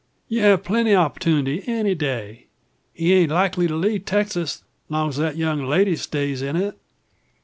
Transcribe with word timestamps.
You'll 0.27 0.45
have 0.45 0.63
plenty 0.63 0.95
opportunities 0.95 1.65
any 1.67 1.93
day. 1.93 2.47
He 2.91 3.13
aint 3.13 3.29
likely 3.31 3.67
to 3.67 3.75
leave 3.75 4.03
Texas, 4.05 4.63
long's 4.89 5.17
that 5.17 5.37
young 5.37 5.63
lady 5.63 5.95
stays 5.95 6.41
in 6.41 6.55
it. 6.55 6.75